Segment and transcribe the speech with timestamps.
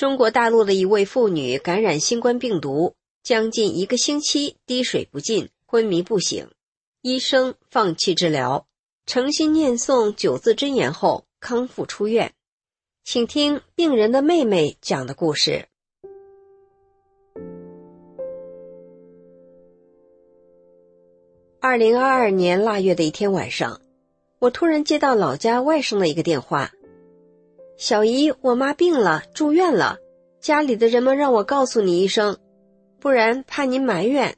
[0.00, 6.48] 中国大陆的一位妇女感染新冠病毒，将近一个星期滴水不进，昏迷不醒，
[7.02, 8.66] 医生放弃治疗，
[9.04, 12.32] 诚心念诵九字真言后康复出院。
[13.04, 15.66] 请听病人的妹妹讲的故事。
[21.60, 23.82] 二零二二年腊月的一天晚上，
[24.38, 26.72] 我突然接到老家外甥的一个电话。
[27.80, 29.96] 小姨，我妈病了，住院了。
[30.38, 32.36] 家里的人们让我告诉你一声，
[33.00, 34.36] 不然怕您埋怨。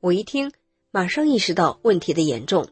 [0.00, 0.52] 我一听，
[0.90, 2.68] 马上意识到问题的严重。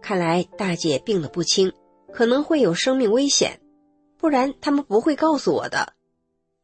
[0.00, 1.70] 看来大姐病得不轻，
[2.10, 3.60] 可能会有生命危险，
[4.16, 5.92] 不然他们不会告诉我的，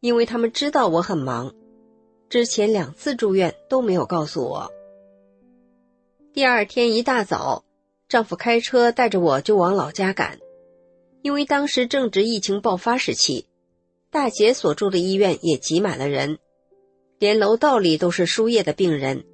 [0.00, 1.52] 因为他们知道我很忙。
[2.30, 4.72] 之前两次住院都没有告诉我。
[6.32, 7.62] 第二天一大早，
[8.08, 10.38] 丈夫开车带着我就往老家赶。
[11.22, 13.46] 因为当时正值疫情爆发时期，
[14.10, 16.38] 大姐所住的医院也挤满了人，
[17.18, 19.24] 连楼道里都是输液的病人。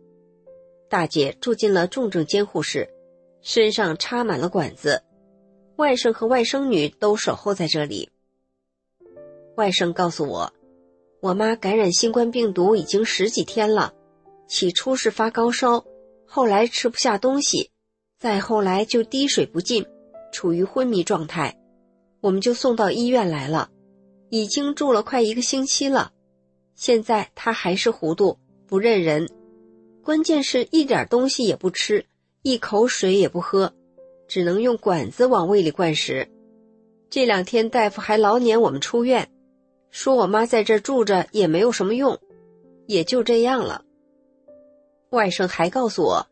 [0.88, 2.88] 大姐住进了重症监护室，
[3.42, 5.02] 身上插满了管子，
[5.76, 8.10] 外甥和外甥女都守候在这里。
[9.56, 10.52] 外甥告诉我，
[11.20, 13.92] 我妈感染新冠病毒已经十几天了，
[14.48, 15.84] 起初是发高烧，
[16.26, 17.70] 后来吃不下东西，
[18.18, 19.84] 再后来就滴水不进，
[20.32, 21.56] 处于昏迷状态。
[22.24, 23.68] 我们就送到医院来了，
[24.30, 26.10] 已经住了快一个星期了。
[26.74, 29.28] 现在他还是糊涂，不认人，
[30.02, 32.06] 关键是一点东西也不吃，
[32.40, 33.70] 一口水也不喝，
[34.26, 36.26] 只能用管子往胃里灌食。
[37.10, 39.30] 这两天大夫还老撵我们出院，
[39.90, 42.18] 说我妈在这住着也没有什么用，
[42.86, 43.84] 也就这样了。
[45.10, 46.26] 外甥还告诉我，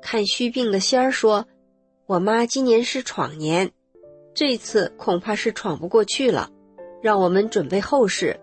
[0.00, 1.46] 看虚病的仙儿说，
[2.06, 3.70] 我妈今年是闯年。
[4.38, 6.50] 这次恐怕是闯不过去了，
[7.02, 8.38] 让我们准备后事。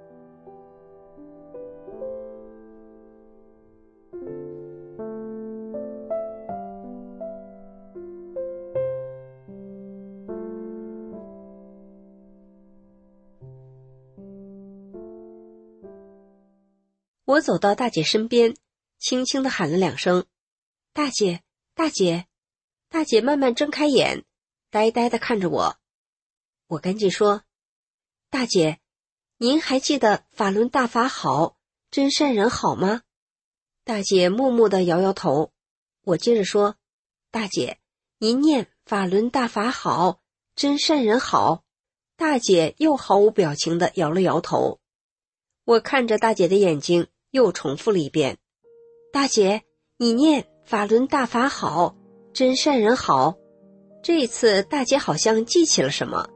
[17.26, 18.56] 我走到大姐身边，
[18.98, 20.26] 轻轻的喊了两声
[20.92, 21.42] ：“大姐，
[21.76, 22.26] 大姐。”
[22.90, 24.24] 大姐慢慢睁开眼，
[24.72, 25.78] 呆呆的看着我。
[26.74, 27.44] 我赶紧说
[28.32, 28.80] ：“大姐，
[29.38, 31.56] 您还记得法轮大法好，
[31.92, 33.02] 真善人好吗？”
[33.86, 35.52] 大姐默默的摇摇头。
[36.04, 36.76] 我接着说
[37.30, 37.80] ：“大姐，
[38.18, 40.22] 您念法轮大法好，
[40.56, 41.64] 真善人好。”
[42.18, 44.80] 大姐又毫无表情的摇了摇头。
[45.66, 48.40] 我看着大姐的眼睛，又重复了一遍
[49.14, 49.64] ：“大姐，
[49.98, 51.96] 你念法轮大法好，
[52.34, 53.36] 真善人好。”
[54.02, 56.30] 这一次大姐好像记起了什么。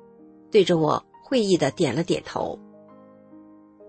[0.51, 2.57] 对着我会意的点了点头。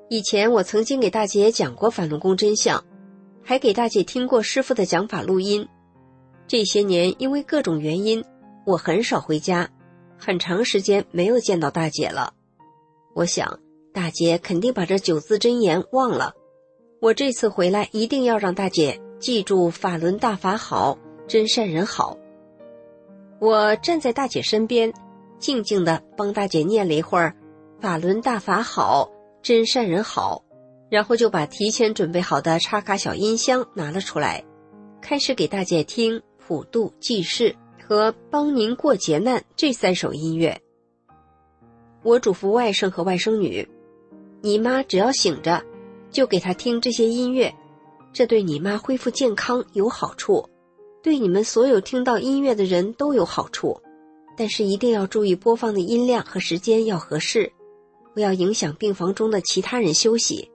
[0.08, 2.82] 以前我曾经给大姐讲过法轮功真相，
[3.42, 5.69] 还给大姐听过师傅的讲法录音。
[6.46, 8.24] 这些年因为各种原因，
[8.64, 9.69] 我很少回家，
[10.19, 12.32] 很长时间没有见到大姐了。
[13.14, 13.60] 我想
[13.92, 16.32] 大姐肯定把这九字真言忘了。
[17.00, 20.96] 我这次回来一定要让大姐记住法轮大法好，
[21.26, 22.16] 真善人好。
[23.40, 24.92] 我站在大姐身边。
[25.38, 27.34] 静静的帮大姐念了一会儿
[27.81, 29.09] “法轮大法好，
[29.43, 30.43] 真善人好”，
[30.91, 34.44] 然后就把提前准备好的插卡小音箱拿了出来，
[35.00, 37.54] 开始给大姐听普度济世
[37.87, 40.61] 和帮您过劫难这三首音乐。
[42.02, 43.69] 我嘱咐外甥和外甥女
[44.43, 45.62] ：“你妈只要醒着，
[46.11, 47.55] 就给她听这些音乐，
[48.12, 50.49] 这对你妈恢复健康有好处，
[51.02, 53.81] 对你们所有听到音乐的人都有好处。”
[54.38, 57.52] 但是一定要注意播放的音量和时间要合适，
[58.14, 60.49] 不要影响病房中的其他人休息。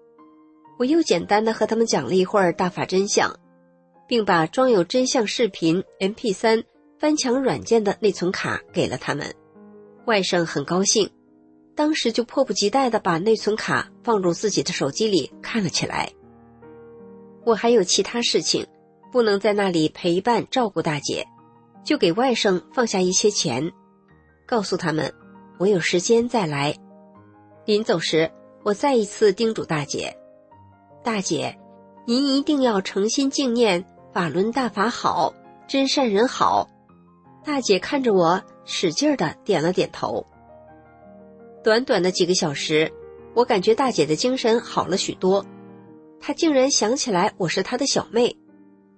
[0.79, 3.37] 我又简单的和他们讲了一会儿大法真相，
[4.07, 6.63] 并把装有真相视频 MP3
[6.97, 9.35] 翻墙软件的内存卡给了他们。
[10.05, 11.09] 外甥很高兴，
[11.75, 16.09] 当时就迫不及待的把内存卡放入自己的手机里看了起来。
[17.45, 18.65] 我还有其他事情，
[19.11, 21.27] 不能在那里陪伴照顾大姐。
[21.83, 23.71] 就给外甥放下一些钱，
[24.45, 25.13] 告诉他们
[25.57, 26.75] 我有时间再来。
[27.65, 28.31] 临走时，
[28.63, 30.15] 我再一次叮嘱大姐
[31.03, 31.57] ：“大姐，
[32.05, 35.33] 您一定要诚心敬念法轮大法好，
[35.67, 36.69] 真善人好。”
[37.43, 40.25] 大姐看着我，使劲儿的点了点头。
[41.61, 42.91] 短短的几个小时，
[43.33, 45.45] 我感觉大姐的精神好了许多。
[46.21, 48.37] 她竟然想起来我是她的小妹，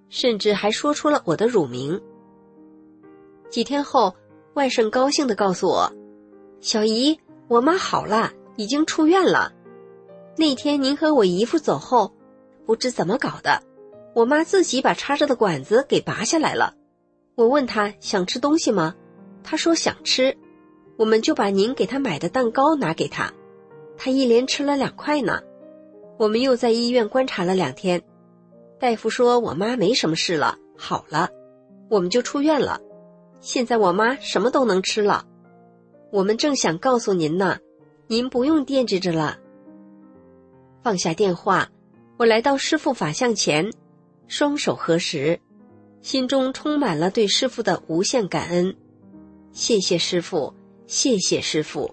[0.08, 2.00] 甚至还说出了我的乳名。
[3.56, 4.14] 几天后，
[4.52, 5.90] 外甥高兴的告诉我
[6.60, 7.18] ：“小姨，
[7.48, 9.50] 我妈好了，已经出院了。
[10.36, 12.12] 那天您和我姨夫走后，
[12.66, 13.62] 不知怎么搞的，
[14.14, 16.74] 我妈自己把插着的管子给拔下来了。”
[17.34, 18.94] 我问他想吃东西吗？
[19.42, 20.36] 他说想吃，
[20.98, 23.32] 我们就把您给他买的蛋糕拿给他，
[23.96, 25.40] 他一连吃了两块呢。
[26.18, 28.02] 我们又在医院观察了两天，
[28.78, 31.30] 大夫说我妈没什么事了，好了，
[31.88, 32.82] 我们就出院了。
[33.40, 35.24] 现在我妈什么都能吃了。
[36.10, 37.58] 我们正想告诉您呢，
[38.06, 39.38] 您不用惦记着了。
[40.82, 41.68] 放下电话，
[42.16, 43.70] 我来到师傅法像前，
[44.28, 45.38] 双手合十。
[46.02, 48.76] 心中充满了对师傅的无限感恩，
[49.50, 50.54] 谢谢师傅，
[50.86, 51.92] 谢谢师傅。